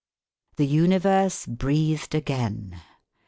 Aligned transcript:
The 0.55 0.65
Universe 0.65 1.45
breathed 1.45 2.15
again. 2.15 2.81